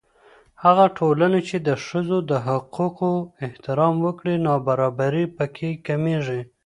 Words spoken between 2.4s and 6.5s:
حقوقو احترام وکړي، نابرابري په کې کمېږي.